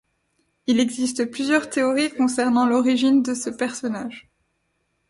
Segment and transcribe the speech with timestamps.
[0.65, 4.31] Il existe plusieurs théories concernant l'origine de ce personnage.